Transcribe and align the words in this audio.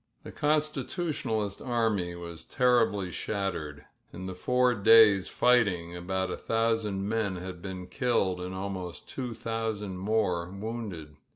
The 0.23 0.31
Constitutionalist 0.31 1.61
army 1.61 2.15
was 2.15 2.43
terriUy 2.43 3.11
shattered, 3.11 3.85
the 4.11 4.33
four 4.33 4.73
days' 4.73 5.27
fighting 5.27 5.95
about 5.95 6.31
a 6.31 6.37
thousand 6.37 7.07
men 7.07 7.35
had 7.35 7.63
I 7.63 7.69
IdDed 7.69 8.39
and 8.39 8.51
afanost 8.51 9.05
two 9.05 9.35
thousand 9.35 9.97
more 9.99 10.49
wounded. 10.49 11.17